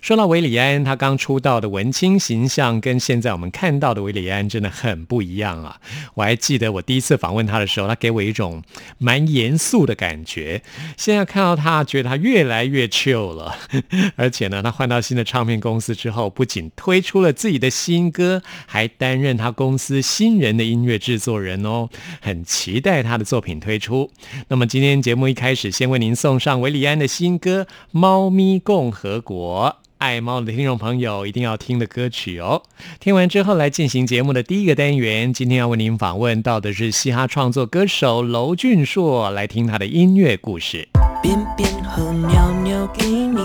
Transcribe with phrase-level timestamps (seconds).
[0.00, 5.80] 说到韦礼安，他刚出道的文青形象跟现在我们看到的韦礼安真的很不一样啊！
[6.14, 8.62] 我还记得我第一次访问他的时候，他给我一种
[8.98, 10.62] 蛮严肃的感觉。
[10.96, 13.54] 现在看到他，觉得他越来越 chill 了。
[14.16, 21.88] 而且呢，他换到新的唱片公司之后，不仅推出了自己的新歌，还担任他公司新人的音乐制作人哦。
[22.20, 24.10] 很期待他的作品推出。
[24.48, 29.76] 那么今天节目一开始，先为您送上韦礼安的新歌《猫咪共和国》。
[30.00, 32.62] 爱猫的听众朋友一定要听的歌曲哦！
[32.98, 35.30] 听完之后来进行节目的第一个单元。
[35.30, 40.88] 今天要为您访问到的是嘻哈创作歌手娄俊硕，来听他的音乐故事。
[41.22, 43.38] 便便和尿尿给你，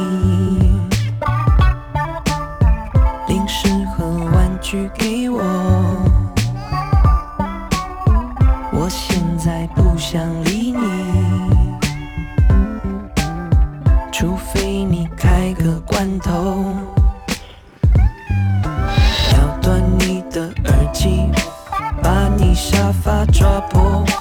[23.70, 24.15] 不，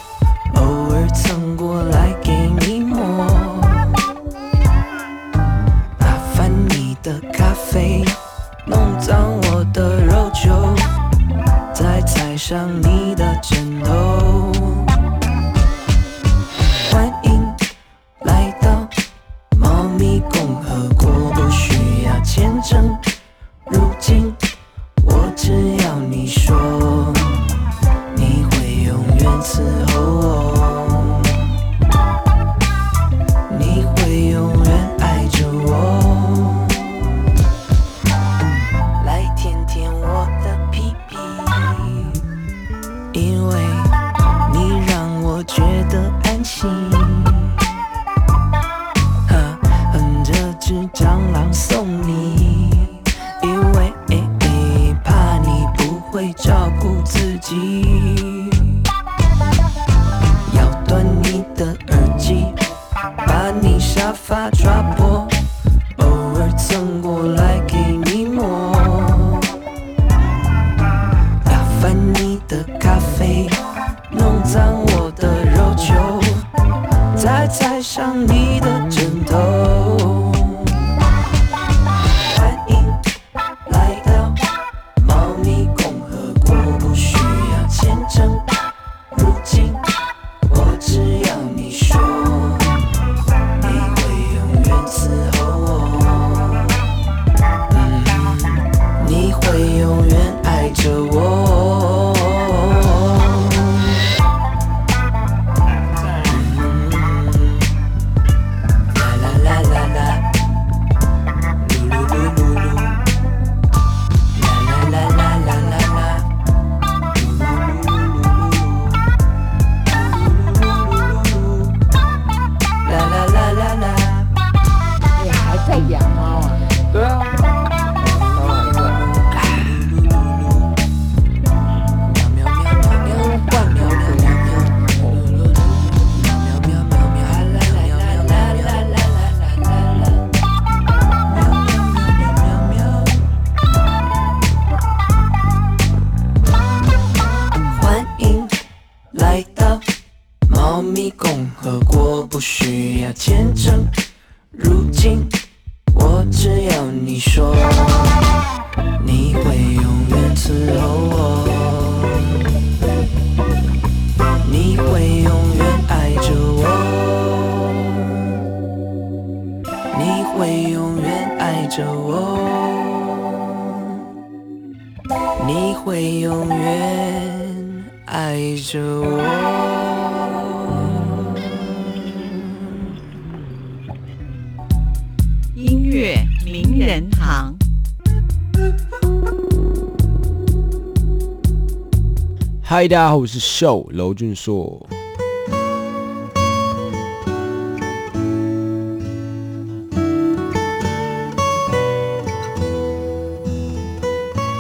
[192.85, 194.87] 嗨，大家好，我是秀娄俊硕。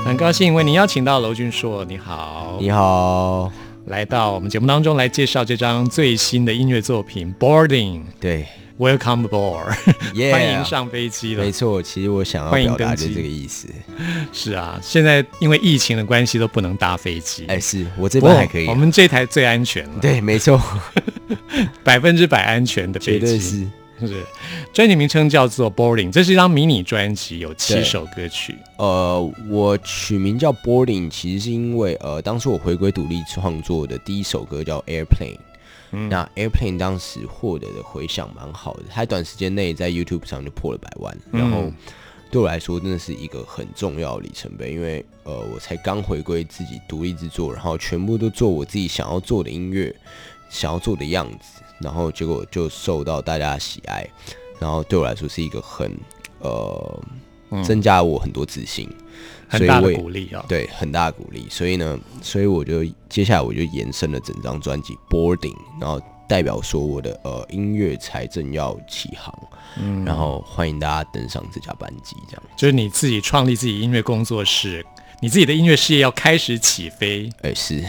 [0.06, 3.52] 很高兴为您邀请到娄俊硕，你好，你好，
[3.88, 8.46] 来到我们节目当中来介绍这张最新的音乐作品《Boarding》对，
[8.78, 11.52] ，Welcome aboard，Yeah 欢迎上飞机了没。
[11.52, 13.68] 错，其实我想要表达就这个意思。
[14.32, 17.46] 是啊，现在因为疫情的关系都不能搭飞机。
[17.46, 20.60] 哎，是我这边还可以啊、我们这台最安全了，对，没错，
[21.84, 23.60] 百分之百安全的飞绝对机。
[23.60, 23.66] 是。
[24.00, 24.26] 是，
[24.72, 28.56] 专辑名称叫做《Boarding》，这是一张迷你专辑，有七首歌曲。
[28.76, 35.38] 呃，我取名叫 Boarding，其实是因为呃，当初我回归独立创作的第一首歌叫 Airplane。
[35.94, 36.08] 嗯。
[36.08, 41.74] 那 Airplane 当时获得的回响蛮好的，它短时间内在 YouTube 上就破了百万，然后嗯
[42.30, 49.94] 对我来说真的是一个很重要的里程碑，因为呃，我才刚回归自己独立制作，然后全部都做我自己想要做的音乐，
[50.50, 54.04] 想要做的样子，然后结果就受到大家的喜爱，
[54.58, 55.96] 然后对我来说是一个很
[56.40, 57.00] 呃
[57.62, 59.03] 增加我很多自信，嗯
[59.48, 61.46] 很大的鼓励啊、对，很大的鼓励。
[61.50, 69.32] 所以呢，所以我就接下来我就延伸了整张专辑 Boarding，然后代表说我的呃音乐才正要起航，
[69.80, 70.04] 嗯。
[70.04, 72.42] 然后欢迎大家登上这架班机，这样。
[72.56, 74.84] 就是你自己创立自己音乐工作室，
[75.20, 77.82] 你自己的音乐事业要开始起飞，哎、是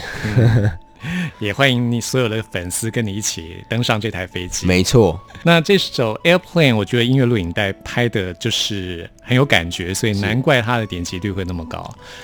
[1.38, 4.66] 也欢迎你所有的粉丝跟你一起登上这台飞机。
[4.66, 11.78] 没错，那这首 Airplane，我觉得音乐录影带拍的就是很有感觉，所以难怪它的点击率会那么高。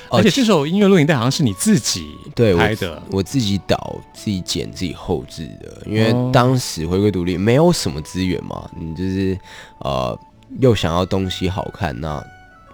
[0.09, 9.39] 哦而且这首音乐录影带好像是你自己对拍的，我自己导、自己剪、自己后置的，因为哦当时回归独立没有什么资源嘛，你就是
[9.79, 10.19] 呃
[10.61, 12.23] 又想要东西好看，那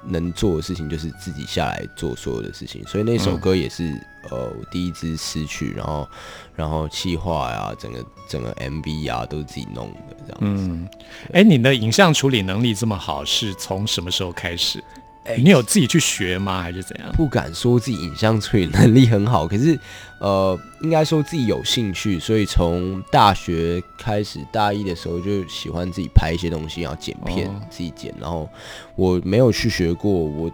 [0.04, 3.84] 能做的事情就是自己下来做所有的事情，所以那首嗯歌也是、
[4.30, 6.08] 呃我第一支词曲，然后
[6.54, 10.64] 然后企划呀，整个整个 MV 啊都是自己弄的这样子。
[10.68, 10.88] 嗯，
[11.32, 14.82] 哎，你的影像处理能力这么好，是从什么时候开始？
[15.28, 16.62] 哎你有自己去学吗？
[16.62, 17.12] 还是怎样？
[17.12, 19.78] 不敢说自己影像处理能力很好，可是
[20.19, 28.14] 呃，应该说自己有兴趣，所以从大学开始，大一的时候就喜欢自己拍一些东西，然后剪片、哦自己剪。
[28.19, 28.48] 然后
[28.96, 30.50] 我没有去学过，我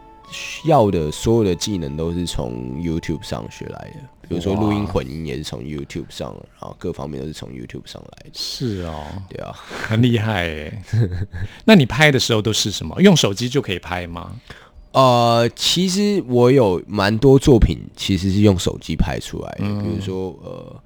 [0.67, 8.31] 要的所有的技能都是从 YouTube 上学来的，比如说录音混音也是从 YouTube 上，然后各方面都是从 YouTube 上来的。
[8.35, 10.83] 是哦，对啊，很厉害哎。
[11.65, 13.01] 那你拍的时候都是什么？
[13.01, 14.33] 用手机就可以拍吗？
[14.95, 20.83] 呃，其实我有蛮多作品其实是用手机拍出来的，嗯比如说呃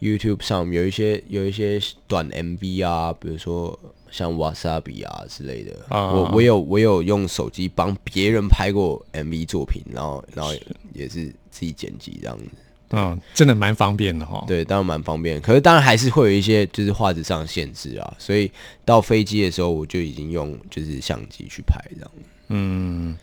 [0.00, 3.76] ，YouTube 上有一些有一些短 MV 啊，比如说
[4.12, 10.52] 像 Wasabi 啊之类的，啊我我有我有用手机帮别人拍过 MV 作品，然后然后
[10.94, 12.44] 也是自己剪辑这样子，
[12.90, 14.44] 嗯，真的蛮方便的哈、哦。
[14.46, 18.48] 对，当然蛮方便，可是当然还是会有一些就是画质上的限制啊，所以
[18.84, 22.10] 到飞机的时候我就已经用就是相机去拍这样。
[22.48, 23.16] 嗯，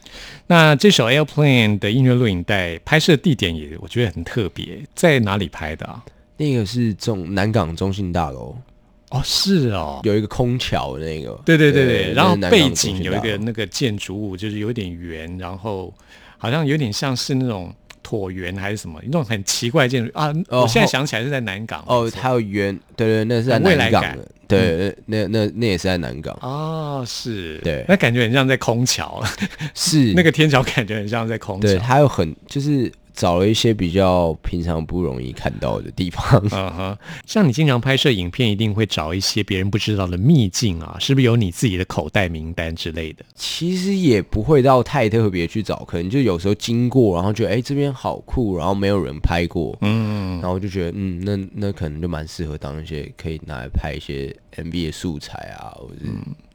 [0.48, 6.04] 那这首 Airplane 的音乐录影带拍摄地点也我觉得很特别，在哪里拍的啊？
[6.38, 8.56] 那个是中南港中信大楼。
[9.12, 15.94] 哦，是哦，有一个空桥那个，对对对对，然后背景有一个那个建筑物，就是有点圆，然后
[16.38, 17.74] 好像有点像是那种
[18.05, 20.31] 椭圆还是什么，那种很奇怪的建筑啊。
[20.50, 27.83] 哦我现在想起来是在南港哦还有圆，对对，那是在未来港的，对，那那那也是在南港，哦，是，对。
[27.88, 29.24] 那感觉很像在空桥，
[29.74, 30.13] 是。
[30.15, 43.24] 那个天桥感觉很像在空对，还有很就是找了一些比较平常不容易看到的地方， 啊哈，像你经常拍摄影片，一定会找一些别人不知道的秘境啊，是不是有你自己的口袋名单之类的？
[43.34, 56.12] 其实也不会到太特别去找，可能就有时候经过，然后觉得哎、这边好酷，然后没有人拍过，嗯，然后就觉得嗯，那那可能就蛮适合当一些可以拿来拍一些 MV 的素材啊，或者是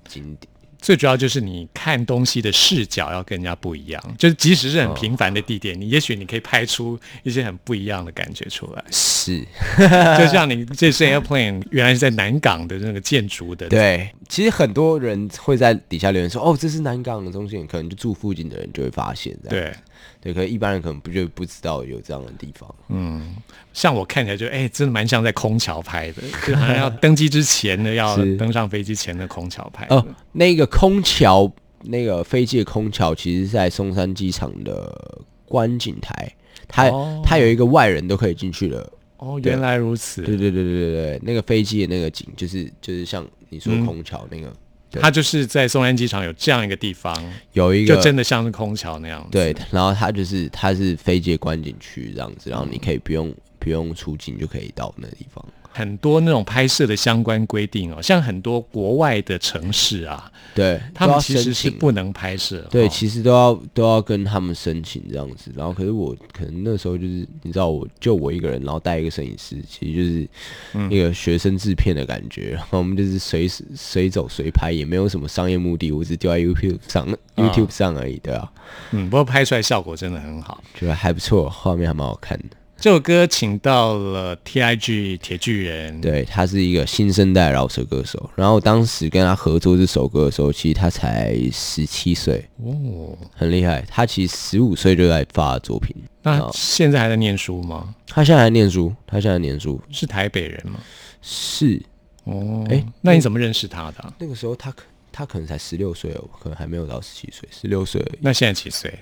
[0.08, 0.48] 景点。
[0.80, 8.84] 最主要就是你看东西的视角要跟人家不一样，就是即使是很平凡的地点，你也许你可以拍出一些很不一样的感觉出来。
[8.90, 9.38] 是，
[10.18, 19.74] 就像你这次 airplane，原来是在南港的那个建筑的，对，其实很多人会在底下留言说，哦，这是南港的中心，可能就住附近的人就会发现，这样
[20.22, 22.72] 对，对，可是一般人可能不就不知道有这样的地方。
[22.88, 23.34] 嗯，
[23.72, 29.96] 像我看起来就哎、真的蛮像在空桥拍的， 就好像要登机之前呢，要登上飞机前的空桥拍的。
[29.96, 36.32] 哦，那个空桥，那个飞机的空桥，其实是在松山机场的观景台，
[36.68, 38.88] 它、哦它有一个外人都可以进去的。
[39.16, 40.22] 哦，原来如此。
[40.22, 44.50] 对对对对对对，那个飞机的那个景，就是就是像你说嗯空桥那个、
[44.90, 47.14] 对它就是在松山机场有这样一个地方，
[47.52, 49.28] 有一个就真的像是空桥那样子。
[49.30, 55.44] 对，然后它就是它是飞机观景区这样子，然后你可以不用不用出境就可以到那地方。
[55.72, 62.66] 很多那种拍摄的相关规定哦，像很多国外的城市啊，对，他们其实是不能拍摄。
[62.70, 65.52] 对，哦其实都要都要跟他们申请这样子。
[65.54, 70.28] 然后，可是我可能那时候就是你知道我，就我一个人，然后带一个摄影师，其实就是
[70.74, 72.50] 嗯一个学生制片的感觉。
[72.50, 78.52] 然后我们就是随时随走随拍，也没有什么商业目的，我只丢在 YouTube 上、YouTube 上而已，对啊，
[78.90, 80.62] 嗯，不过拍出来效果真的很好。
[80.74, 82.56] 觉得还不错，画面还蛮好看的。
[82.80, 93.84] 这首歌请到了 T.I.G 铁巨人，对他是一个新生代饶舌歌手，然后当时跟他合作这首歌的时候，其实他才十七岁，哦，很厉害。
[93.86, 97.94] 他其实十五岁就在发作品，那现在还在念书吗？
[98.06, 100.80] 他现在还念书，他现在念书是台北人吗？
[101.20, 101.82] 是
[102.24, 108.02] 哦，哎那你怎么认识他的啊、那个时候他可他可能才十六岁哦，可能还没有到十七岁，十六岁。
[108.22, 108.98] 那现在几岁？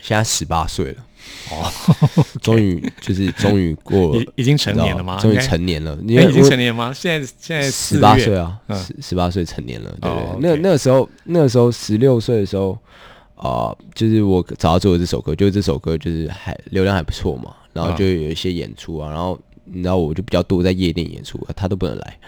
[0.00, 1.04] 现在十八岁了，
[1.50, 1.70] 哦，
[2.42, 5.18] 终于就是终于过了已，已经成年了吗？
[5.20, 6.92] 终于成年了，因哎已经成年吗？
[6.92, 10.24] 现在现在十八岁啊，嗯十十八岁成年了，对不对？
[10.24, 12.78] 哦那那个时候那个时候十六岁的时候
[13.36, 19.38] 啊、就是我找他做的这首歌，就是这首歌就是还流量还不错嘛，然后嗯就有一些演出啊，然后。
[19.72, 22.18] 你知道我就比较多在夜店演出，他都不能来，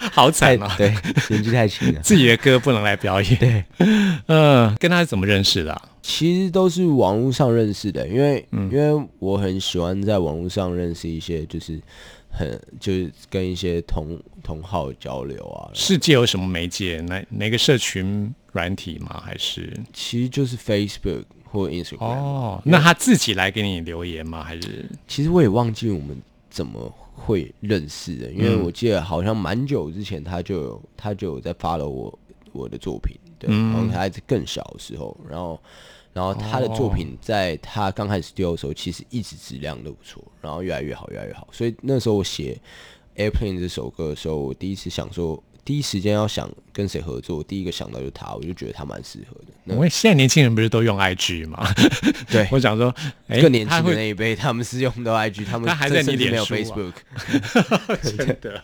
[0.12, 0.74] 好惨啊！
[0.76, 0.94] 对，
[1.28, 2.00] 年纪太轻了。
[2.00, 3.36] 自己的歌不能来表演。
[3.36, 3.64] 对，
[4.26, 11.80] 嗯，跟他是怎么认识的啊、其实都是网络上认识的，因为、嗯因为我很喜欢在网络上认识一些，就是
[12.30, 17.00] 很就是跟一些同同好交流啊，世界有什么媒介？
[17.02, 19.22] 哪哪个社群软体吗？
[19.24, 22.62] 还是其实就是 Facebook 或 Instagram 哦？
[22.64, 24.42] 那他自己来给你留言吗？
[24.42, 26.20] 还是其实我也忘记我们
[26.50, 32.18] 怎么会认识的，因为嗯我记得好像蛮久之前他就有他就有在发了我
[32.52, 35.60] 我的作品，对，嗯然后他还是更小的时候，然后
[36.12, 42.60] 然后他的作品在他刚开始丢的时候，其实一直质量都不错，然后越来越好，越来越好，所以那时候我写
[43.30, 45.42] 《Airplane》这首歌的时候，我第一次想说。
[45.66, 49.72] 第一时间要想跟谁合作，第一个想到就是他，我就觉得他蛮适合的。
[49.72, 51.66] 因为现在年轻人不是都用 IG 吗？
[52.30, 52.94] 对我想说，
[53.28, 56.92] 哎，更年轻的那一辈，他们是用的 IG，他们他还在你脸书啊 Facebook。
[58.02, 58.62] 真的。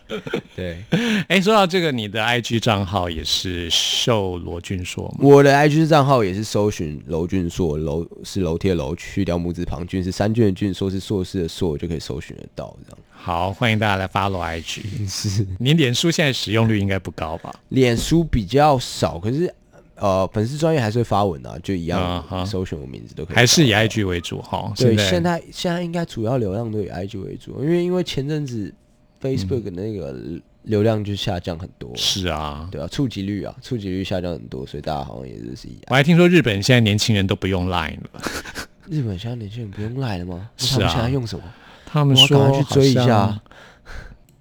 [0.55, 0.83] 对，
[1.27, 5.19] 哎，说到这个，你的 IG 账号也是受罗俊硕吗？
[5.21, 12.97] 我的 IG 账号也是搜寻娄俊硕，楼是楼梯的楼，去掉木字旁，俊是三俊的俊，硕是硕士的硕，就可以搜寻得到这样。
[13.23, 14.81] 好，欢迎大家来 follow IG。
[15.07, 17.53] 是，你脸书现在使用率应该不高吧？
[17.69, 19.53] 脸书比较少，可是
[19.95, 23.35] 呃，粉丝专业还是会发文啊，就一样搜寻我名字都可以。
[23.35, 24.73] 还是以 IG 为主哈？
[24.75, 28.73] 对，在现在现在应该主要流量都以 IG 为主，因为因为前阵子
[29.21, 30.15] Facebook 那个
[30.63, 32.67] 流量就下降很多，是啊。
[32.71, 38.21] 对啊，触及率啊，触及率下降很多，所以大家好像也是一样我还听说日本现在年轻人都不用 Line 了，
[38.89, 40.49] 日本现在年轻人不用 Line 了吗？
[40.57, 41.43] 是啊用什么？
[41.85, 43.39] 他们说去追一下，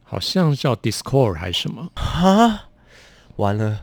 [0.02, 1.86] 好像叫 Discord 还是什么？
[1.96, 2.69] 哈，
[3.40, 3.80] 完了。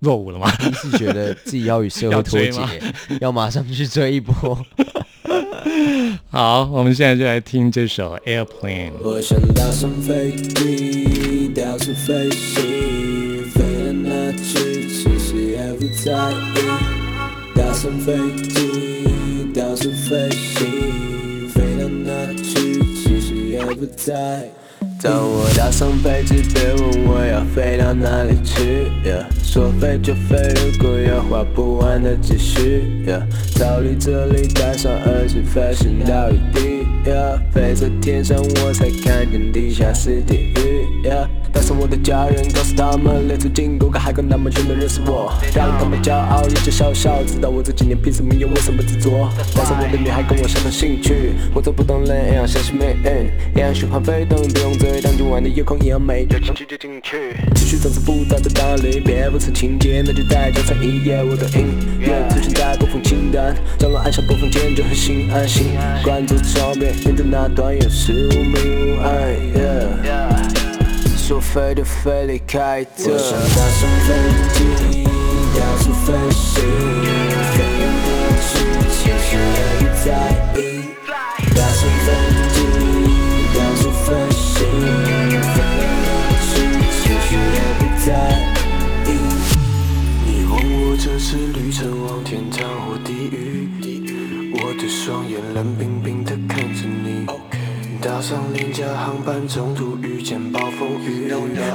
[0.00, 0.48] 落伍了吗？
[0.60, 2.60] 第一次觉得自己要与社会脱节
[3.20, 4.56] 要马上去追一波。
[6.30, 8.92] 好，我们现在就来听这首 Airplane。
[9.02, 16.34] 我想搭上飞机，到处飞行，飞到哪去其实也不在意。
[17.56, 18.16] 搭上飞
[18.48, 24.50] 机，到处飞行，飞到哪去其实也不在意。
[25.00, 28.90] 当我搭上飞机，别问我要飞到哪里去。
[29.44, 32.82] 说飞就飞，如果有花不完的积蓄。
[33.06, 33.22] Yeah,
[33.56, 36.77] 逃离这里，戴上耳机，飞行到雨地。
[37.04, 40.86] Yeah, 飞在天上，我才看见地下是地狱。
[41.08, 49.30] Yeah, 带上我的家人，告诉他们，列出进攻个海港，那么全都认识我，让他们骄傲，也就笑笑，知道我这几年凭什么又为什么执着。
[49.54, 57.34] 带上我的女孩，跟我相同兴趣，我走不动人一样相信命运，一样循环飞动，不用追，当今晚的夜空一样美，就进去就进去。
[57.54, 65.68] 情绪总是复杂的道理，别不成情节，那就再加上一夜我的音乐，出现在播放清单，降落按下播放键就很心安心。
[66.04, 69.08] 关注窗边，沿着那段有时无明无暗。
[69.54, 69.88] Yeah
[71.16, 73.12] 说飞就飞，离开这。
[73.12, 74.08] 我想搭上飞
[74.54, 74.58] 机，
[75.54, 76.62] 到处飞行，
[77.52, 78.08] 飞到哪
[78.40, 78.50] 去
[78.88, 80.06] 其实也不在
[80.56, 80.58] 意。
[81.54, 82.08] 搭上飞
[82.54, 82.56] 机，
[83.52, 84.64] 到处飞行，
[85.42, 86.08] 飞到哪
[86.40, 86.48] 去
[86.96, 88.08] 其实也不在
[89.04, 89.06] 意。
[90.24, 93.67] 你问我这次旅程往天堂或地狱？
[94.60, 97.26] 我的双眼冷冰冰的看着你。
[98.00, 101.26] 搭上廉价航班，中途遇见暴风雨，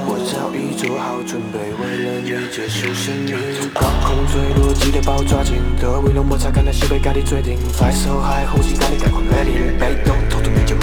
[0.06, 3.36] 我早已做好准备，为了你结束生命。
[3.74, 7.58] 高空坠落，记得把我抓紧的微弱摩擦，看那西北咖喱最顶。
[7.72, 10.16] Fly so high，后期咖喱概括 letting，被动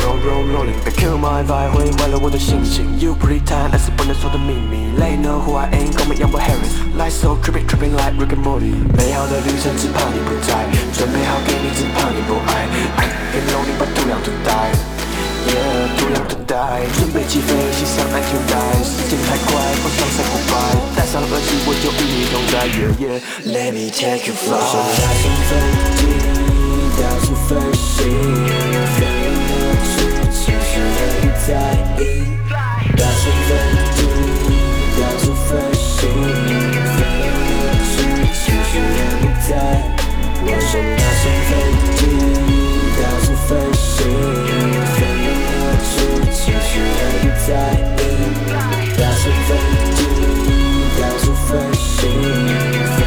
[0.01, 2.99] roll roll rolling，被 kill my vibe 毁坏了我的心情。
[2.99, 12.69] You pretend 那是不能说的秘密，They know who I am，跟我们一样 Harris。Life so trippy tripping like Rick and Morty，美好的旅程只怕你不在，准备好给你只怕你不爱。
[12.97, 19.55] I can only but too young to die。Yeah，不要等待，准备起飞，骑上安全带，时间太快，
[19.85, 22.67] 我想 say goodbye，戴上耳机我就与你同在。
[22.67, 24.59] Yeah yeah，Let me take you fly。
[24.59, 24.59] 我
[24.99, 25.51] 搭上飞
[25.95, 26.03] 机，
[26.99, 28.11] 到处飞行，飞
[28.73, 29.50] 了去，其实也不
[31.48, 31.50] 在
[31.98, 32.02] 意。
[32.98, 33.50] 搭上飞
[33.96, 33.98] 机，
[34.98, 36.00] 到处飞行，
[36.98, 37.28] 飞了
[37.90, 37.94] 去，
[38.34, 39.50] 其实也不在。
[40.44, 41.52] 我想搭上飞
[41.98, 42.00] 机，
[42.98, 44.00] 到处飞行，
[44.94, 45.58] 飞了
[45.88, 45.92] 去，
[46.32, 47.50] 其实也不在
[47.98, 48.04] 意。
[48.98, 49.50] 搭上飞
[49.96, 50.00] 机，
[51.00, 52.00] 到处飞行，
[52.96, 53.00] 飞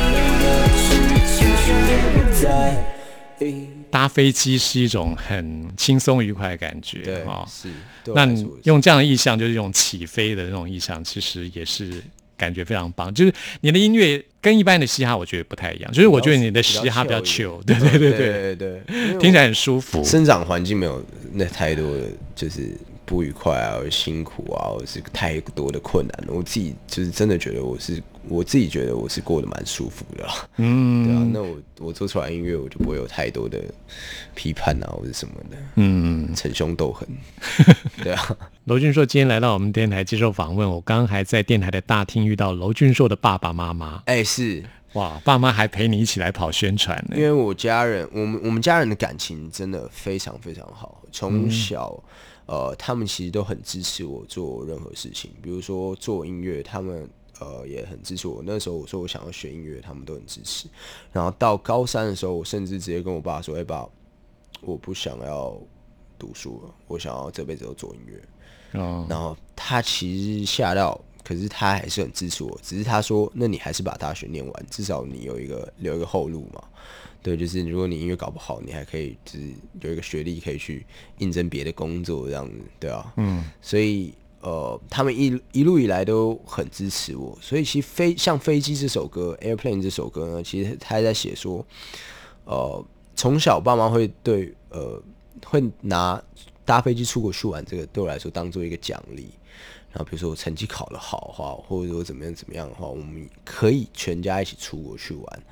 [0.43, 0.45] 了
[0.77, 0.85] 去，
[1.27, 2.45] 其实也不在
[3.47, 3.84] 意。
[3.95, 7.69] 搭飞机是一种很轻松愉快的感觉，对哦，是。
[8.13, 12.03] 那你用这样的意象，就是一种起飞的那种意象，其实也是
[12.37, 13.15] 感觉非常棒。
[13.15, 15.93] 就是你的音乐跟一般的嘻哈，我觉得不太一样。
[15.93, 20.03] 就是我觉得你的嘻哈比较 chill，对对对对，对对对，听起来很舒服。
[20.03, 21.01] 生长环境没有
[21.33, 22.03] 那太多的
[22.35, 26.25] 就是不愉快啊，辛苦啊，或是太多的困难。
[26.27, 30.49] 我自己就是真的觉得我是我自己觉得我是过得蛮舒服的啦。
[30.57, 33.63] 嗯， 对啊，那我我做出来音乐，我就不会有太多的
[34.35, 37.09] 批判啊，或者什么的，嗯，逞凶斗狠。
[38.03, 44.63] 对啊，娄俊硕今天来到我们电台接受访问，我刚刚还在电台的大厅遇到娄俊硕的爸爸妈妈，哎、是
[44.95, 47.23] 哇，爸妈还陪你一起来跑宣传呢因。
[47.23, 52.03] 为我家人，我们我们家人的感情真的非常非常好，从小。
[52.47, 57.09] 呃，他们其实都很支持我做任何事情，比如说做音乐，他们
[57.41, 58.43] 呃也很支持我。
[58.45, 60.69] 那时候我说我想要学音乐，他们都很支持。
[61.13, 63.89] 然后到高三的时候，我甚至直接跟我爸说：“哎、爸，
[64.61, 65.57] 我不想要
[66.19, 68.23] 读书了，我想要这辈子都做音乐。”
[68.81, 72.59] 哦，然后他其实吓到，可是他还是很支持我。
[72.63, 76.63] 只是他说：“那你还是把大学念完，至少你有一个留一个后路嘛。”
[77.23, 80.85] 对，就是如果你音乐搞不好，你还可以就是有一个学历可以去
[81.17, 83.15] 应征别的工作这样子，对啊。
[83.17, 84.13] 嗯，所以
[84.45, 87.37] 呃，他们一一路以来都很支持我。
[87.41, 91.65] 所以其实飞像飞机这首歌《Airplane》这首歌呢，其实他还在写说，
[92.45, 92.85] 呃，
[93.17, 95.03] 从小爸妈会对呃
[95.47, 96.23] 会拿
[96.63, 99.31] 搭飞机出国去玩这个对我来说当做一个奖励。
[99.91, 105.43] 然后比如说我成绩考得好的话，或者说怎么样怎么样的话，我们可以全家一起出国去玩。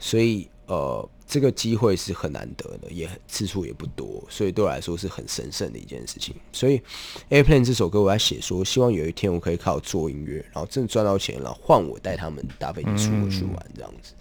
[0.00, 6.34] 所以呃，这个机会是很难得的，也次数也不多，所以对我来说是很神圣的一件事情。
[6.52, 6.76] 所以
[7.30, 14.12] 《Airplane》这首歌我在写说，希望有一天我可以靠做音乐，然后真的赚到钱，了换我带他们搭飞机出国去玩这样子。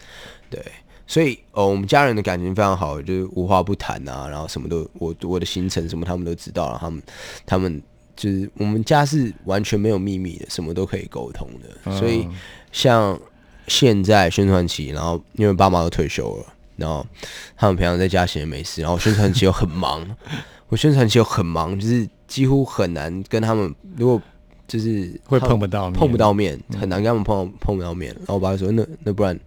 [0.51, 0.63] 对，
[1.07, 7.03] 所以呃，我们家人的感情非常好，就是无话不谈啊，然后什么都我我的行程什么他们都知道，然后他们
[7.47, 7.81] 他们
[8.15, 11.97] 就是我们家是完全没有秘密的，什么都可以沟通的。
[11.97, 12.27] 所以
[12.71, 13.19] 像
[13.67, 17.05] 现在宣传期，然后因为爸妈都退休了，然后
[17.57, 20.07] 他们平常在家闲着没事，然后宣传期又很忙，
[20.69, 24.21] 我宣传期又很忙，就是几乎很难跟他们，如果
[24.67, 25.99] 就是会碰不到面。
[25.99, 28.13] 碰不到面，很难跟他们碰到碰不到面。
[28.19, 29.37] 然后我爸就说：“那那不然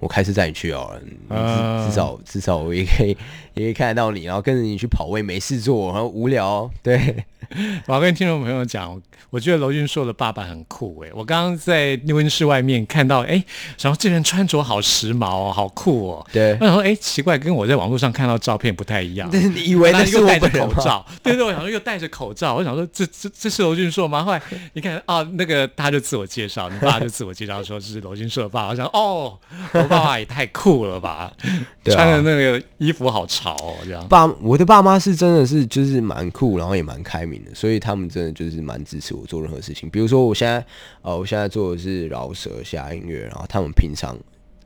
[0.00, 3.16] 我开车载你去好了，你至少至少我也可以
[3.54, 7.24] 也可以看得到你，然后跟着你去跑，我也没事做，然后无聊，对，
[7.86, 11.10] 我要跟听众朋友讲，我觉得娄俊硕的爸爸很酷诶。
[11.14, 13.42] 我刚刚在录音室外面看到，哎，
[13.76, 16.26] 想说这人穿着好时髦哦，好酷哦。
[16.32, 19.28] 对我想说，哎，奇怪，跟我在网络上看到照片不太一样。
[19.34, 20.48] 你以为那是戴着？
[20.48, 24.22] 口罩，对对，我想说又戴着口罩，我想说这这这是娄俊硕吗？
[24.24, 24.40] 后来
[24.72, 29.36] 你看啊，那个他就自我介绍，你爸就自我介绍说这是娄俊硕的爸爸，我想哦，
[29.72, 31.32] 我爸爸也太酷了吧，
[31.82, 34.06] 对啊穿的那个衣服好潮哦，这样。
[34.08, 39.90] 爸，我的爸妈是真的是就是蛮酷，然后也蛮开明的，所以他们真的就是蛮支持我做任何事情。
[39.90, 40.64] 比如说我现在
[41.02, 44.16] 呃，我现在做的是饶舌下音乐，然后他们平常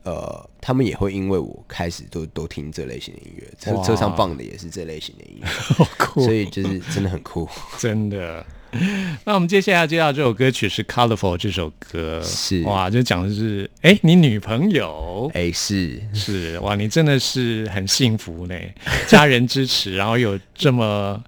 [0.03, 7.49] 呃，他们也会因为我开始都都听这类型的音乐，车车上放的也是这类型的音乐， 好酷，所以就是真的很酷。
[7.79, 8.45] 真的。
[9.25, 12.61] 那我们接下来要介绍这首歌曲是《Colorful》这首歌，是。
[12.63, 15.29] 哇，就讲的是，哎，你女朋友。
[15.33, 16.01] 哎、是。
[16.13, 18.55] 是哇，你真的是很幸福呢，
[19.07, 21.23] 家人支持，然后有这么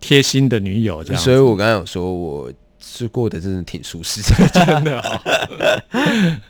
[0.00, 5.20] 贴心的女友，这样，所以我刚才有说我是过得真的挺舒适的， 真的哦。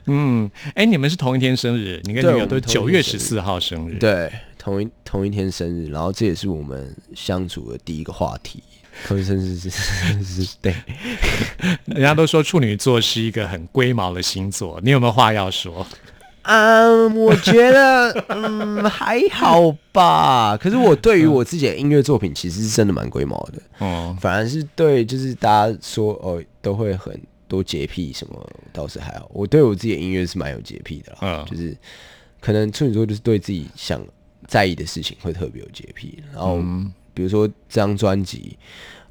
[0.06, 8.62] 嗯，哎，你们是同一天生日，你跟女友都九月十四号生日，，对，同一同一天生日，然后这也是我们相处的第一个话题。
[9.08, 10.74] 浑身是是是是，对，
[11.86, 15.86] 人家都说处女座是一个很龟毛的星座，你有没有话要说？
[16.42, 20.56] 嗯，我觉得 嗯还好吧。
[20.56, 23.60] 可是我对于我自己的音乐作品，其实是真的蛮龟毛的。
[23.78, 29.30] 哦，反而是对，就是大家说哦都会很多洁癖什么，倒是还好。
[29.34, 31.76] 我对我自己的音乐是蛮有洁癖的啦，嗯就是
[32.40, 34.02] 可能处女座就是对自己想
[34.48, 36.22] 在意的事情会特别有洁癖。
[36.32, 36.58] 然后
[37.14, 38.56] 比如说这张专辑，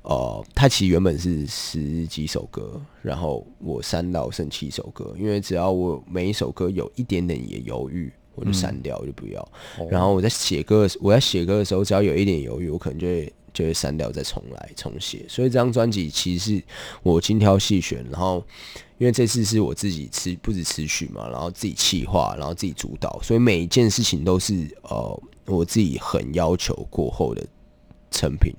[0.01, 8.11] 呃，它其实原本是十几首歌，然后我删到剩七首歌，因为只要我每一首歌有一点点也犹豫。
[8.35, 9.51] 我就删掉，我就不要。
[9.89, 15.25] 然后我在写歌的时，我在写歌的时候，只要有一点犹豫，我可能就会就会删掉，再重来重写。
[15.27, 16.63] 所以这张专辑其实是
[17.03, 18.41] 我精挑细选，然后
[18.97, 27.45] 因为这次是我自己词不止词曲嘛，然后自己企划，然后自己主导，所以每一件事情都是呃我自己很要求过后的
[28.11, 28.53] 成品。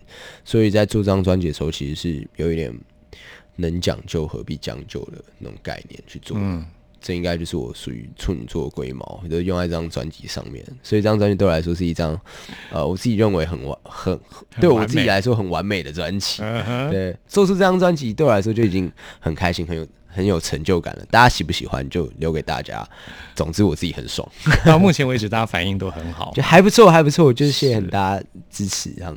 [0.44, 2.72] 所以在做这张专辑的时候，其实是有一点
[3.56, 6.36] 能讲究何必将就的那种概念去做。
[6.40, 6.64] 嗯，
[7.00, 10.64] 这应该就是我属于处女座的龟毛，就是用在这张专辑上面。
[10.82, 12.18] 所以这张专辑对我来说是一张，
[12.70, 14.18] 呃，我自己认为很完很
[14.60, 16.42] 对我自己来说很完美的专辑。
[16.90, 21.04] 对，做出这张专辑对我来说就已经很开心，很有很有成就感了。
[21.10, 22.86] 大家喜不喜欢就留给大家。
[23.34, 24.28] 总之我自己很爽，
[24.66, 26.42] 到目前为止大家反应都很好就。
[26.44, 27.32] 还不错，还不错。
[27.32, 29.16] 就是谢谢很大家支持，这样。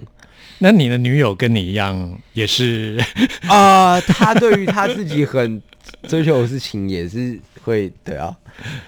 [0.59, 3.03] 那你的女友跟你一样，也是
[3.49, 5.61] 啊、他对于他自己很
[6.07, 8.33] 追求的事情也是会对啊。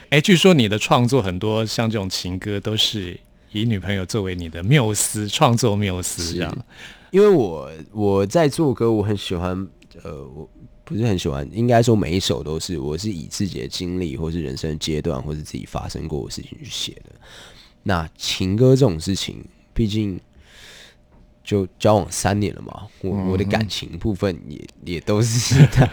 [0.09, 3.19] 哎，据说你的创作很多像这种情歌都是
[3.51, 6.57] 以女朋友作为你的缪斯，创作缪斯这样。
[7.11, 9.67] 因为我我在做歌，我很喜欢，
[10.03, 10.49] 呃，我
[10.85, 17.11] 不是很喜欢，应该说每一首都是我是以自己的经历，或是人生的阶段，或是自己发生过的事情去写的。
[17.83, 19.43] 那情歌这种事情，
[19.73, 20.19] 毕竟
[21.43, 25.85] 就交往三年了嘛，我、我的感情部分也也都是他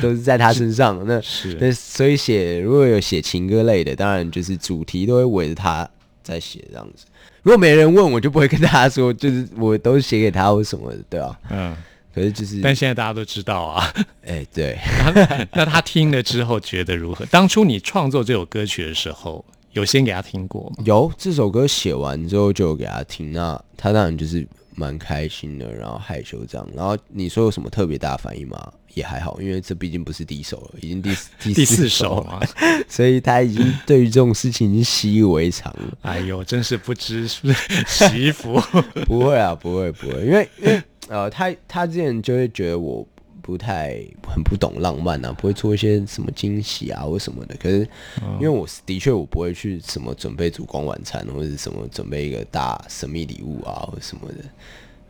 [0.00, 1.02] 都是在他身上。
[1.06, 5.88] 那是那所以写如果有写情歌类的，当然就是主题都会围着他
[6.22, 7.06] 在写这样子。
[7.42, 11.40] 如果没人问，我就不会跟大家说，就是我都写给他或什么的，对啊。
[11.50, 11.76] 嗯，
[12.16, 13.92] 可是就是，但现在大家都知道啊。
[14.24, 14.78] 哎、对，
[15.52, 17.26] 那他听了之后觉得如何？
[17.26, 20.76] 当初你创作这首歌曲的时候，有先给他听过吗？
[20.86, 26.66] 有这首歌写完之后就有给他听，那他当然就是蛮开心的，然后害羞这样。
[26.74, 28.72] 然后你说有什么特别大的反应吗？
[28.94, 32.40] 也还好，因为这毕竟不是第一首了，已经第四第 第四四首了，
[32.88, 35.98] 所以他已经对于这种事情已经习以为常了。
[36.00, 38.58] 哎呦，真是不知是不是洗衣服。
[39.04, 43.06] 不会啊，不会不会，因为因为呃，他他之前就会觉得我
[43.40, 43.96] 不太
[44.28, 47.54] 很不懂浪漫啊，不会做一些什么惊喜啊或什么的。
[47.56, 47.88] 可是
[48.34, 54.44] 因为我是的确我不会去什么准备烛光晚餐或者什么准备一个大神秘礼物啊或什么的。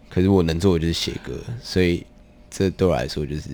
[0.08, 1.32] 可是我能做的就是写歌，
[1.62, 2.04] 所以
[2.50, 3.50] 这对我来说就是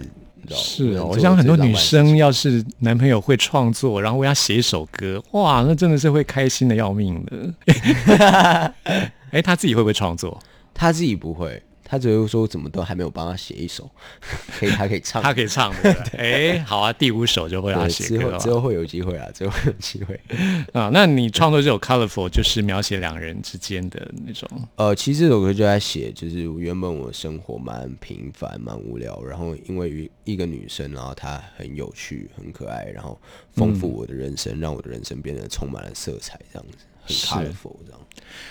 [0.51, 7.55] 是哦，我想很多女生要是男朋友会创作，然后为他写一首歌，哇，那真的是会开心的要命的。
[9.31, 10.37] 哎，他自己会不会创作？
[10.75, 13.91] 他自己不会，他只会说怎么都还没有帮他写一首，
[14.59, 16.55] 可以他可以唱，他可以唱对不对？
[16.57, 20.19] 哎，好啊，第五首就会让他写歌了后之后会有机会啊，之后会有机会。
[20.73, 20.89] 啊。
[20.91, 33.21] 那你创作这首《Colorful》就是描写两人之间的那种，呃，其实这首歌就在写，就是原本我生活蛮平凡、蛮无聊，然后因为一个女生，然后她很有趣、很可爱，然后
[33.53, 38.01] 丰富我的人生，让我的人生变得充满了色彩，这样子很 colorful 这样。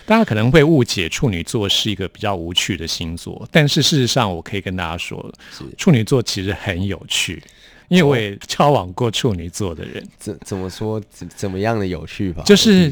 [0.06, 5.34] 大家可能会误解处女座是一个比较无趣的星座，但是事实上，我可以跟大家说，
[5.78, 7.41] 处女座其实很有趣，
[7.91, 10.01] 因为我也交往过处女座的人。
[10.17, 11.01] 怎怎么说？
[11.10, 12.41] 怎怎么样的有趣吧？
[12.45, 12.89] 就是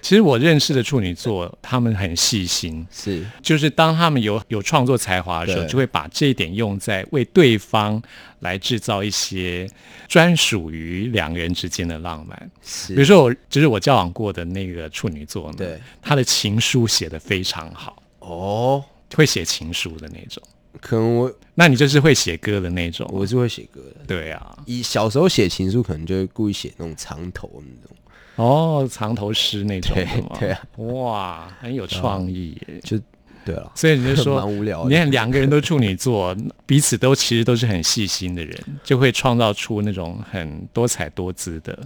[0.00, 8.02] 其实我认识的处女座，他们很细心，是就是当他们有有创作才华的时候，就会把这一点用在为对方
[8.40, 9.68] 来制造一些
[10.08, 12.50] 专属于两个人之间的浪漫。
[12.62, 18.82] 是，比如说我，就是我交往过的那个处女座呢，对，他的情书写的非常好，哦，
[19.14, 20.42] 会写情书的那种。
[20.80, 23.08] 可能我那你就是会写歌的那种。
[23.12, 24.04] 我是会写歌的。
[24.06, 27.96] 对啊，以小时候写情书，可能就会故意写那种长头那种，
[28.36, 30.36] 哦，藏头诗那种的嘛。
[30.38, 32.80] 对对啊哇，很有创意耶。
[32.82, 32.98] 就
[33.44, 33.70] 对了。
[33.74, 41.78] 所以你就说，蛮无聊的你看两个人都处女座，彼此都其实都是很细心的人，就会创造出那种很多彩多姿的。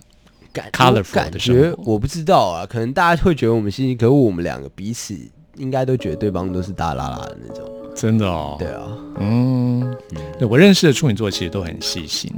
[0.53, 5.14] 感 Colourful 我感的生活觉我不知道啊，可能大家会觉得我们细心，可是我们两个彼此
[5.59, 7.64] 应该都觉得对方都是大拉拉的那种。
[7.95, 8.57] 真的哦。
[8.59, 8.83] 对啊，
[9.21, 9.97] 嗯，
[10.38, 12.31] 对我认识的处女座其实都很细心，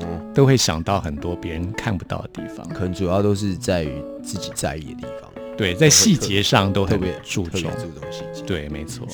[0.00, 2.68] 嗯，都会想到很多别人看不到的地方。
[2.68, 5.30] 可能主要都是在于自己在意的地方。
[5.56, 7.62] 对，在细节上都很特别注重。
[7.62, 8.42] 注重细节。
[8.46, 9.06] 对，没错。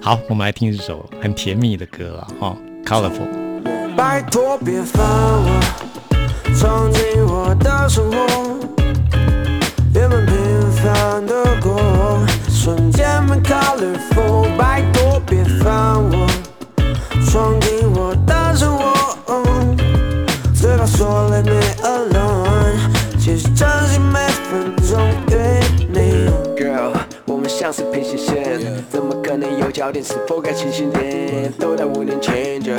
[0.00, 5.60] 好，我们来听这首很甜蜜的歌啊，哈、c o l o r f u l 拜托别烦我，
[6.54, 8.16] 闯进我的生活，
[9.92, 11.60] 原本平凡的
[12.68, 14.56] 过，瞬间变 colorful。
[14.56, 16.26] 拜托别烦我，
[17.30, 18.84] 闯进我的生活，
[20.54, 22.76] 嘴巴说 Let me alone，
[23.18, 24.18] 其实真心每
[24.50, 25.00] 分钟
[25.30, 25.32] 与
[25.88, 26.28] 你。
[26.56, 26.92] Girl，
[27.26, 28.60] 我们像是平行线，
[29.68, 30.02] 有焦点？
[30.02, 31.52] 是否该清醒点？
[31.58, 32.72] 都在我眼前着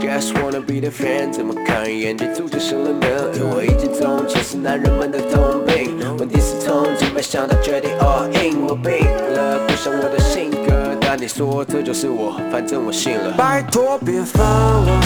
[0.00, 3.08] ，Just wanna be the fan，怎么看一眼就注定是冷门？
[3.54, 5.96] 我已经中，其实男人们的通病。
[6.18, 13.34] 问题是从今没想到决定 all in，我病了，不像我的性格，但你说这就是我，反正我信了。
[13.36, 15.00] 拜托别烦我，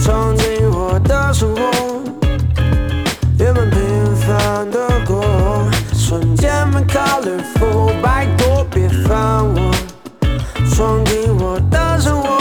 [0.00, 1.60] 闯进我的生活。
[3.40, 3.80] 原本平
[4.14, 5.24] 凡的过，
[5.92, 8.00] 瞬间变 colorful。
[8.00, 9.75] 拜托别烦我，
[10.76, 12.36] 闯进我的生活。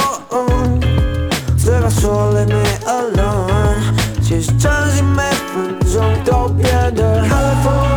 [1.58, 7.96] 嘴巴说 Let me alone，其实真心每分钟都变得 colorful。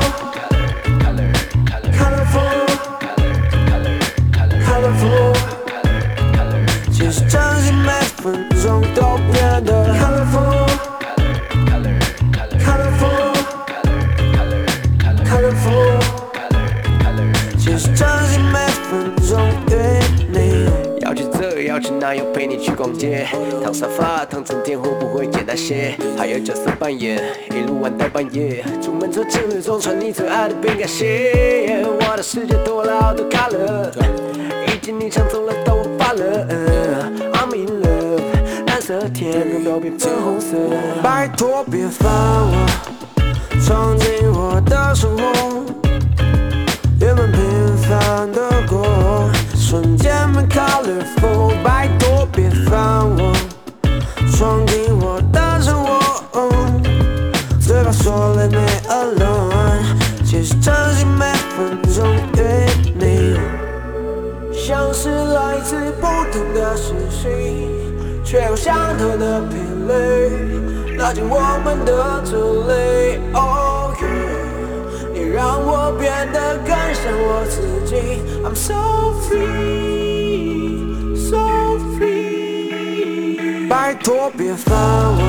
[4.64, 5.34] colorful，
[6.92, 7.90] 其实真心每
[8.22, 9.92] 分钟都变得。
[9.96, 10.67] colorful，
[22.00, 23.26] 那，要陪你去逛街。
[23.62, 25.94] 躺沙发，躺整天会不会简单些？
[26.16, 28.64] 还有角色扮演，一路玩到半夜。
[28.80, 31.84] 出门走情侣装，穿你最爱的饼干鞋。
[31.84, 33.90] 我的世界多了好多 color，
[34.72, 36.46] 已经你抢走了，都发了。
[37.32, 38.22] I'm in love，
[38.66, 40.56] 蓝色天空都变粉红色。
[41.02, 42.66] 拜托别烦我。
[43.64, 45.57] 闯进我的生活，
[50.08, 51.52] 瞬间变 colorful。
[51.62, 53.32] 拜托别烦我，
[54.34, 56.00] 闯进我的生活，
[57.60, 59.82] 嘴巴说 Let me alone，
[60.24, 62.40] 其实真心每分钟与
[62.98, 63.38] 你，
[64.52, 73.18] 像是来自不同的星星，却有相同的频率，拉近我们的距离。
[73.34, 78.22] Oh yeah，你让我变得更像我自己。
[78.44, 78.74] I'm so
[79.28, 79.77] free,
[84.02, 85.20] 托别烦我，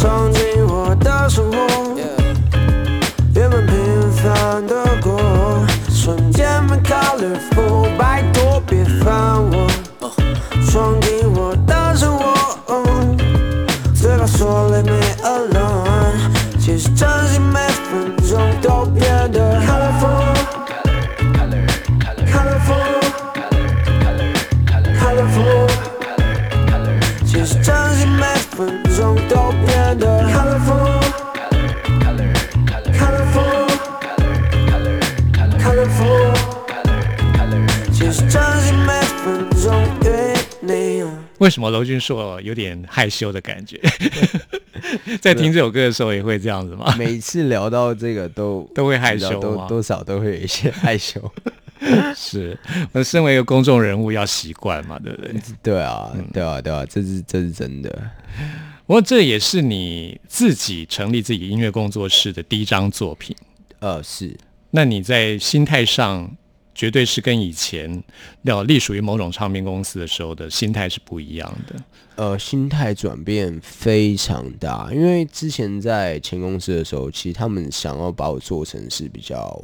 [0.00, 1.56] 闯进我的生活。
[3.34, 5.20] 原本平凡的过，
[5.90, 8.35] 瞬间变 colorful。
[41.38, 43.80] 为什么娄俊硕有点害羞的感觉？
[45.20, 46.94] 在听这首歌的时候也会这样子吗？
[46.98, 51.20] 每次聊到这个都 都会害羞吗都多少都会有一些害羞。
[52.16, 52.58] 是，
[52.92, 55.34] 我身为一个公众人物要习惯嘛，对不对？
[55.62, 57.90] 对啊，嗯对啊，对啊，这是这是真的。
[58.86, 63.36] 不过这也是你自己成立自己音乐工作室的第一张作品。
[63.80, 64.34] 呃，是
[64.70, 66.30] 那你在心态上，
[66.76, 68.04] 绝对是跟以前
[68.42, 71.74] 要隶属于某种唱片公司的时候的心态是不一样的。
[72.16, 79.62] 呃，心态转变非常大，因为之前在前公司的时候，其实他们想要把我做成是比较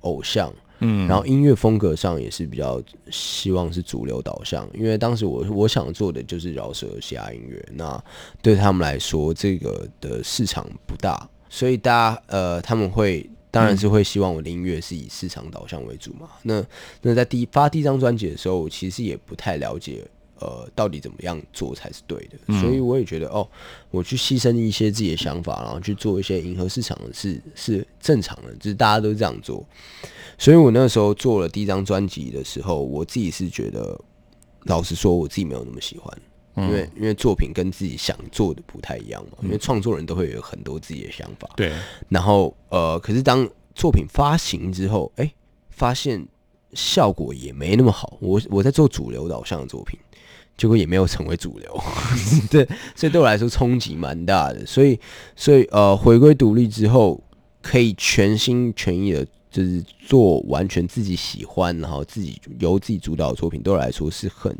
[0.00, 8.02] 偶像，嗯，然后音乐风格上也是比较希望是主流导向，因为当时我我想做的就是饶舌嘻哈音乐，那
[8.42, 16.28] 对他们来说这个的市场不大，所以大家呃他们会当然是会希望我的音乐是以市场导向为主嘛。
[16.42, 16.64] 那
[17.02, 20.06] 那在第一发第一张专辑的时候，我其实也不太了解。
[20.38, 22.60] 呃，到底怎么样做才是对的？
[22.60, 23.48] 所以我也觉得，哦，
[23.90, 29.66] 我去牺牲一些自己的想法，然后去做一些迎合市场的事，是正常的，就是大家都这样做。
[30.36, 33.98] 所以我那时候做了第一张专辑的时候，我自己是觉得，
[34.64, 36.18] 老实说，我自己没有那么喜欢，
[36.56, 39.38] 因为因为作品跟自己想做的不太一样嘛。
[39.42, 41.72] 因为创作人都会有很多自己的想法，对，
[42.08, 45.32] 然后呃，可是当作品发行之后，哎、
[45.70, 46.26] 发现
[46.72, 48.16] 效果也没那么好。
[48.20, 49.98] 我我在做主流导向的作品，
[50.56, 51.80] 结果也没有成为主流，
[52.50, 54.64] 对，所以对我来说冲击蛮大的。
[54.64, 54.98] 所以
[55.34, 57.22] 所以呃，回归独立之后，
[57.62, 64.54] 可以全心全意的就是做完全自己喜欢，然后自己由自己主导的作品，对我来说是很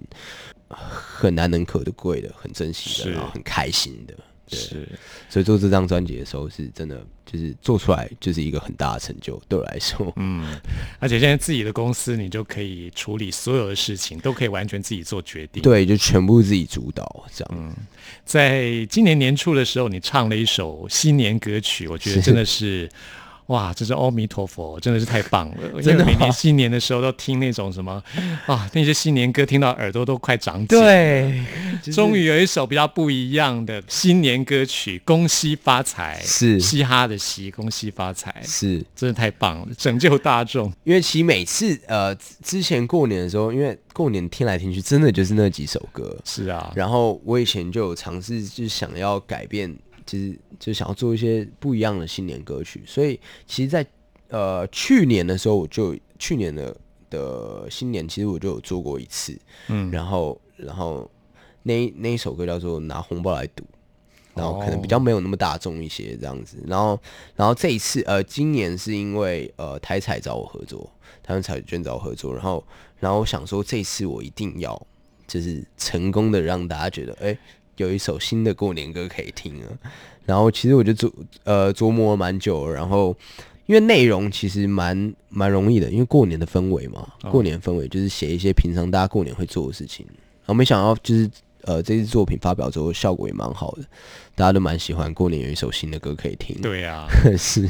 [0.68, 4.14] 很难能可贵的，很珍惜的，然后很开心的。
[4.48, 4.88] 对，是
[5.28, 10.11] 所以做这张专辑的时候，是真的就是做出来就是一个很大的成就，对我来说。
[10.16, 10.59] 嗯，
[10.98, 17.76] 而且现在自己的公司，你就可以处理所有的事情，都可以完全自己做决定。，对，就全部自己主导这样。
[18.24, 22.88] 在今年年初的时候，你唱了一首新年歌曲，我觉得真的是。
[23.46, 25.56] 哇，这是阿弥陀佛，真的是太棒了！
[25.74, 28.02] 因 真的每年新年的时候都听那种什么
[28.46, 31.44] 啊，那些新年歌，听到耳朵都快长茧。，对，
[31.92, 40.72] 终于有一首比较不一样的新年歌曲，恭喜发财，是嘻哈的嘻，恭喜发财，是真的太棒了，拯救大众。
[40.82, 46.16] 因为其实每次呃之之前过年的时候，因为过年听来听去，真的就是那几首歌。
[46.24, 49.72] 是啊，然后我以前就有尝试，就想要改变，
[50.07, 52.83] 就是就想要做一些不一样的新年歌曲。
[52.87, 53.85] 所以其实在，
[54.29, 56.75] 呃去年的时候，我就去年的
[57.11, 59.37] 的新年，其实我就有做过一次。
[59.69, 61.11] 嗯，然后然后
[61.64, 63.64] 那那一首歌叫做《拿红包来赌》，
[64.35, 66.57] 然后可能哦比较没有那么大众一些这样子。
[66.66, 66.99] 然后
[67.35, 70.88] 然后这一次呃，今年是因为呃台彩找我合作，
[71.23, 72.64] 台湾彩券找我合作，然后
[73.01, 74.87] 然后我想说这一次我一定要
[75.27, 77.37] 就是成功的让大家觉得哎。
[77.76, 79.66] 有一首新的过年歌可以听了，
[80.24, 81.12] 然后其实我就琢
[81.44, 83.16] 呃琢磨了蛮久了，然后
[83.66, 91.30] 因为内容其实蛮蛮容易的，因为过年的氛围嘛，过年氛围就是写一些平常大家过年会做的事情，然后没想到就是
[91.62, 93.82] 呃这支作品发表之后效果也蛮好的，
[94.34, 95.12] 大家都蛮喜欢。
[95.12, 97.68] 过年有一首新的歌可以听，对啊， 是，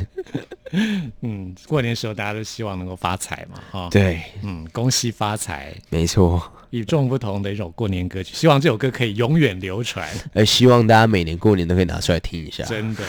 [1.23, 6.53] 嗯，过年时候大家都希望能够发财嘛，哈，，对，嗯，恭喜发财，没错。
[6.71, 12.65] 与众不同的一首过年歌曲，希望这首歌可以永远流传，呃， 希望大家每年过年都可以拿出来听一下。
[12.65, 13.03] 真的。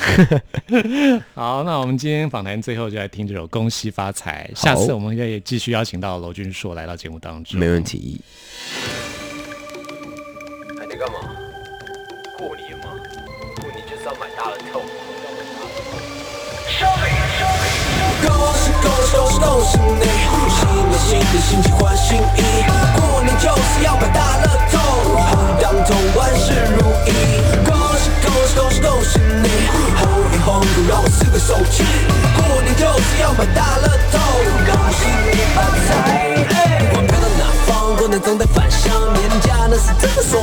[1.34, 7.84] 好，那我们今天访谈最后就来听这首《恭喜发财》，下次我们可以继续邀请到娄俊硕来到节目当中，没问。
[7.84, 8.20] 题。
[10.78, 11.20] 还能干嘛？
[12.38, 12.94] 过年嘛，
[13.56, 14.82] 过年就是要买大乐透。
[18.20, 20.17] 恭喜恭喜恭喜恭喜你！
[21.08, 22.44] 新的心情换新衣，
[23.00, 24.78] 过年就是要买大乐透，
[25.16, 27.10] 红当中万事如意。
[27.64, 29.48] 恭喜恭喜恭喜恭喜你！
[29.96, 31.86] 红运红股让我四个手气，
[32.36, 34.20] 过年就是要买大乐透，
[34.66, 36.07] 恭喜你发财！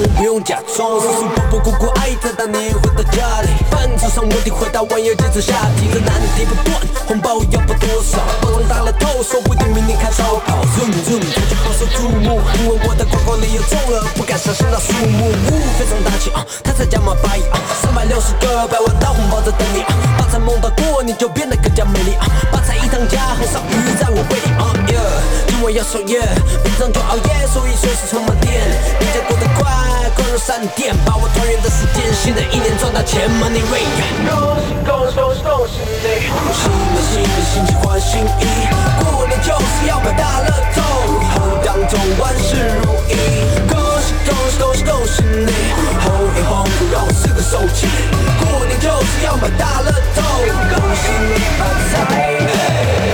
[0.09, 1.01] 不用假装。
[1.01, 8.19] 叔叔伯伯姑姑阿姨在等你回到家里，饭桌上问题回答完又接着下题，这难题不断，红包要不多少？
[8.41, 10.63] 包装大了透，说不定明年开超跑。
[10.75, 16.45] Zoom zoom，这就好受注目，因为我的刮刮礼又中了，不敢想象那数目，呜，非常大气啊！
[16.63, 19.95] 他才加码百亿啊，三百六十个百万大红包在等你啊！
[20.19, 22.27] 发财梦到过年就变得更加美丽啊！
[22.53, 26.21] 发财一当家，红烧鱼在我胃里啊！Yeah，今晚要守夜，
[26.65, 28.53] 平常就熬夜，所以随时充满电。
[28.99, 29.71] 年假过得快，
[30.15, 33.87] 快如闪电，把握团圆的时间，新的一年赚大钱，Money rain。
[34.29, 36.07] 恭喜恭喜恭喜恭喜你！
[36.55, 36.63] 新
[36.95, 38.47] 的新的新气换新衣，
[39.03, 40.83] 过年就是要买大乐透，
[41.35, 43.13] 后当中万事如意。
[43.69, 45.53] 恭喜恭喜恭喜恭喜你！
[46.01, 47.87] 红运红股让我四个手气，
[48.41, 50.23] 过年就是要买大乐透，
[50.71, 53.14] 恭喜你发财！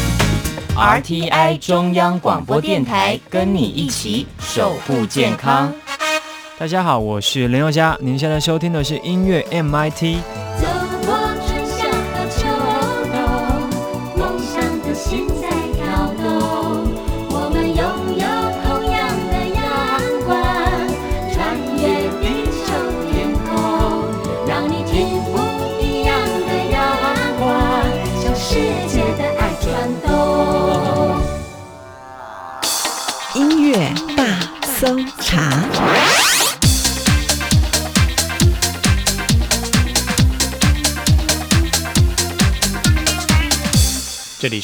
[0.75, 5.71] RTI 中央广播电台，跟你一起守护健康。
[6.57, 10.17] 大家好，我是林宥嘉，您现在收听的是音乐 MIT。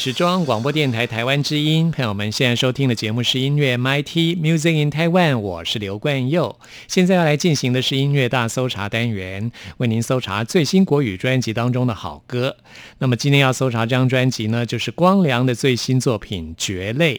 [0.08, 6.58] 是中央广播电台台湾之音，朋友们现在收听的节目是音乐 MIT Music in Taiwan，我是刘冠佑。
[6.86, 12.56] 现在要来进行的是音乐大搜查单元，为您搜查最新国语专辑当中的好歌。
[13.00, 17.14] 那么今天要搜查这张专辑呢，就是光良的最新作品《蕨类》。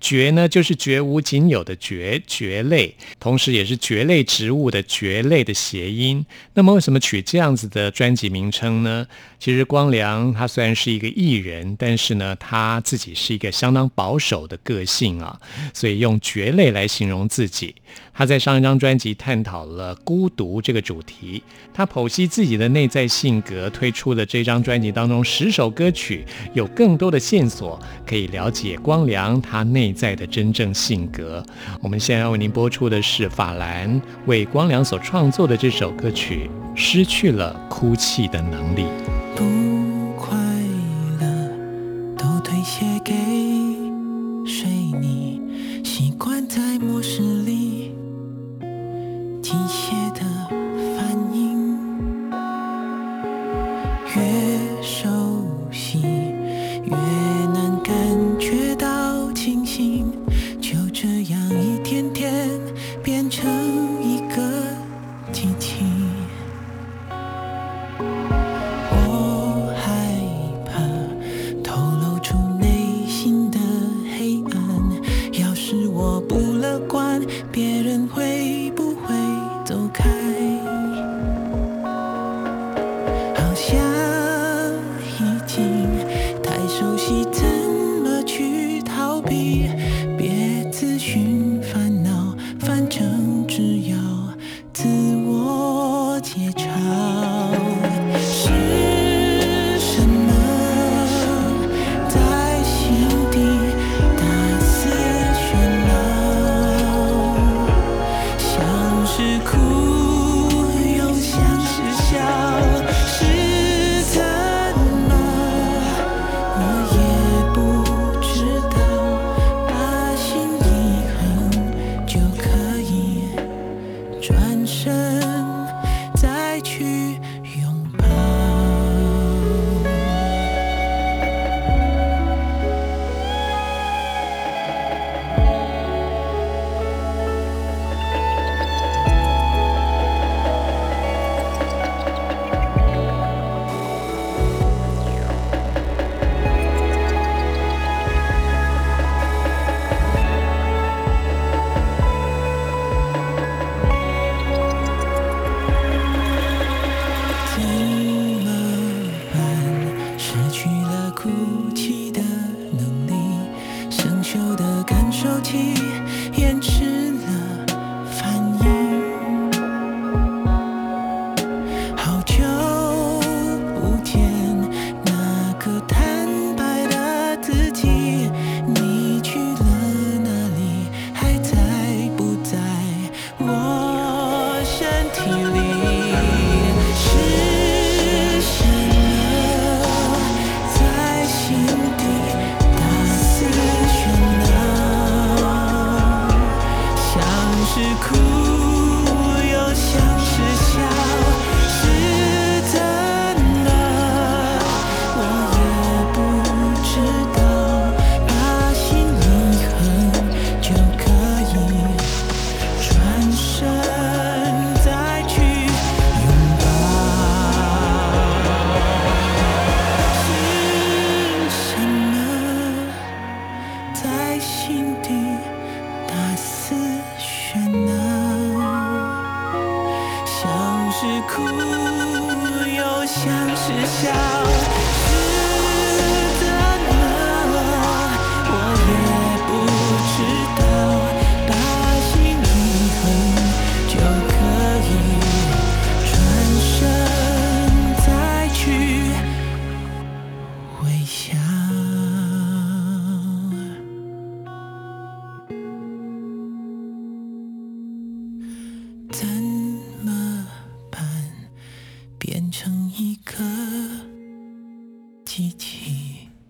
[0.00, 6.24] 蕨呢，就是绝无仅有的蕨，蕨类，同时也是蕨类植物的蕨类的谐音。
[6.54, 9.06] 那么，为什么取这样子的专辑名称呢？
[9.38, 15.38] 其实光良他虽然是一个艺人，但是呢，他自己是一个相当保守的个性啊，
[15.72, 17.74] 所以用蕨类来形容自己。
[18.12, 21.42] 他在上一张专辑探讨了孤独这个主题，
[21.72, 31.44] 他剖析自己的内在性格，推出的这张专辑当中十首歌曲，有更多的线索可以了解光良他内在的真正性格。
[31.80, 38.84] 我们现在要为您播出的是法兰为光良所创作的这首歌曲《失去了哭泣的能力》。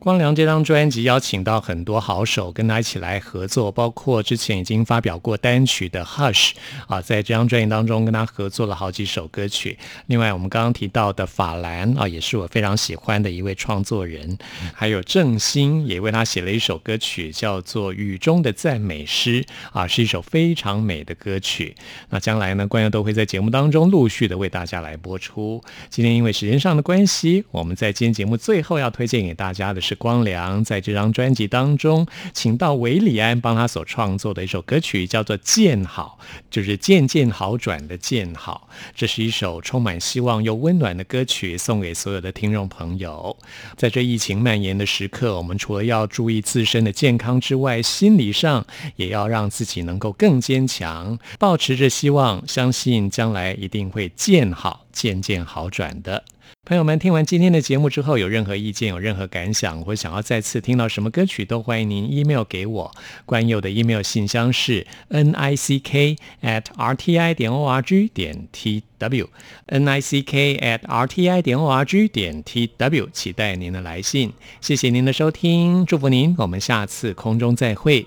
[0.05, 6.51] 光良这张专辑邀请到很多好手跟他一起来合作，包括之前已经发表过单曲的 Hush
[6.87, 9.79] 啊，在这张专辑当中跟他合作了好几首歌曲。
[10.09, 14.37] 另外，我们刚刚提到的法兰啊，也是我非常喜欢的一位创作人，
[14.75, 19.41] 还有郑兴也为他写了一首歌曲，叫做《雨中的赞美诗》
[19.73, 21.75] 啊，是一首非常美的歌曲。
[22.11, 25.63] 那将来呢，关佑都会在节目当中陆续的为大家来播出。
[25.89, 36.19] 今天因为时间上的关系，我们在今天节目最后要推荐给大家的是光良在这张专辑当中，请到韦礼安帮他所创作的一首歌曲，叫做《渐好》，
[36.51, 38.69] 就是渐渐好转的渐好。
[38.95, 43.37] 这是一首充满希望又温暖的歌曲，送给所有的听众朋友。
[43.77, 48.67] 在这疫情蔓延的时刻，我们除了要注意自身的健康之外，心理上
[48.97, 56.25] 也要让自己能够更坚强，保持着希望，相信将来一定会渐好、渐渐好转的。
[56.67, 62.91] 朋友们，听完今天的节目之后，有任何意见、有任何感想，或想要再次听到什么歌曲，都欢迎您 email 给我。
[63.27, 68.49] 关佑的 email 信箱是 n i c k at r t i 点 o r g 点
[68.51, 69.29] t w
[69.67, 74.33] n i c k at r t i 点 o r g 点 t w，期待您的来信。
[74.63, 78.07] 谢谢您的收听，祝福您，我们下次空中再会。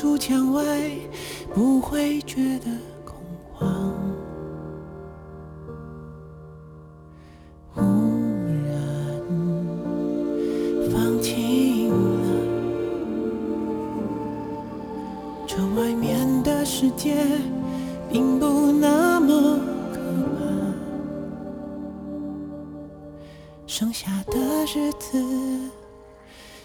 [0.00, 0.64] 出墙外，
[1.52, 2.70] 不会觉得
[3.04, 3.16] 恐
[3.52, 3.94] 慌。
[7.74, 7.82] 忽
[8.64, 8.72] 然
[10.90, 12.28] 放晴了，
[15.46, 17.22] 这外面的世界
[18.10, 19.60] 并不那么
[19.92, 20.00] 可
[20.38, 20.40] 怕，
[23.66, 25.22] 剩下的日子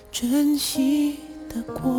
[0.09, 1.17] 珍惜
[1.49, 1.94] 的过，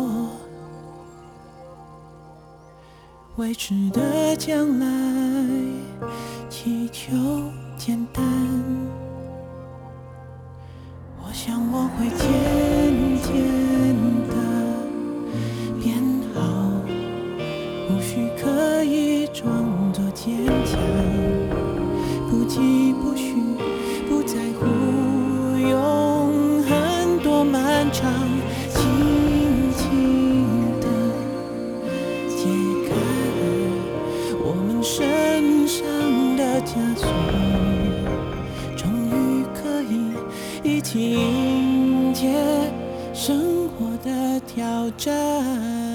[3.47, 4.85] 未知的将来
[6.49, 7.15] 祈求
[7.77, 8.36] 简单。
[40.97, 42.27] 迎接
[43.13, 45.86] 生活的挑战。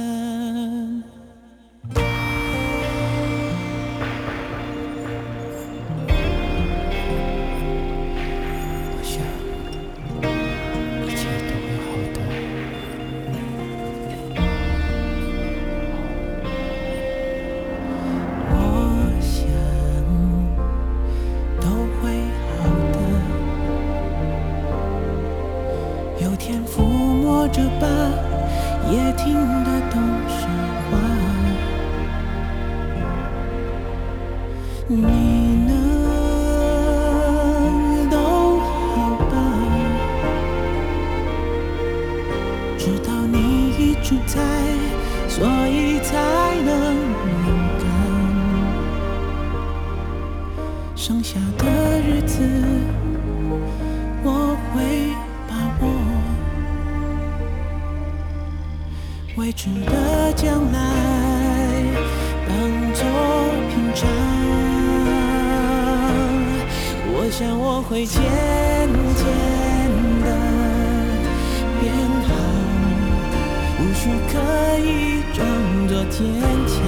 [73.92, 74.38] 或许可
[74.78, 75.46] 以装
[75.86, 76.24] 作坚
[76.66, 76.80] 强，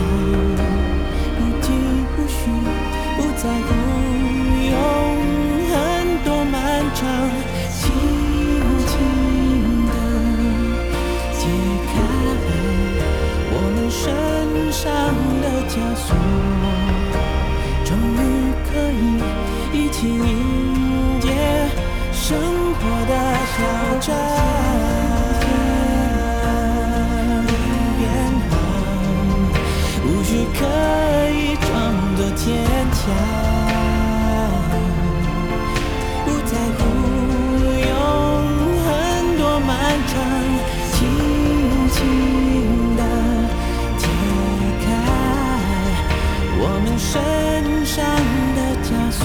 [1.37, 1.69] 不急
[2.17, 2.35] 不徐，
[3.19, 3.69] 不在乎
[4.65, 4.73] 永
[5.69, 5.73] 恒
[6.25, 6.57] 多漫
[6.95, 7.05] 长，
[7.77, 7.83] 轻
[8.87, 8.91] 轻
[9.87, 9.93] 地
[11.35, 11.43] 解
[11.93, 11.93] 开
[13.53, 14.03] 我们身
[14.73, 14.83] 上
[15.43, 16.09] 的枷锁，
[17.85, 18.19] 终于
[18.65, 20.09] 可以一起
[33.05, 33.13] 想
[36.25, 36.81] 不在乎
[37.79, 37.93] 有
[38.83, 38.89] 很
[39.37, 39.71] 多漫
[40.09, 40.13] 长，
[40.91, 40.97] 轻
[41.91, 41.97] 轻
[42.97, 43.01] 地
[43.99, 44.03] 解
[44.87, 44.87] 开
[46.57, 47.13] 我们身
[47.85, 47.95] 上
[48.57, 49.21] 的枷锁，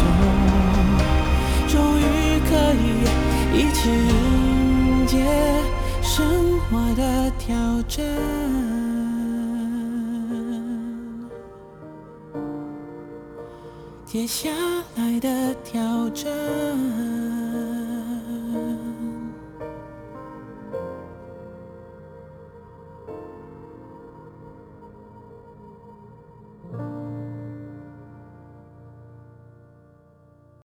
[1.70, 2.04] 终于
[2.50, 2.84] 可以
[3.54, 3.80] 一起
[14.30, 14.48] 下
[14.96, 16.30] 来的挑战。